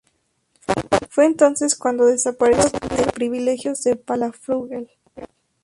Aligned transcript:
Fue 1.11 1.27
entonces 1.27 1.75
cuando 1.75 2.07
desapareció 2.07 2.65
el 2.69 2.87
"Libro 2.89 3.05
de 3.05 3.11
privilegios 3.11 3.83
de 3.83 3.95
Palafrugell". 3.97 4.89